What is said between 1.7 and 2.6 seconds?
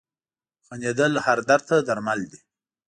درمل دي.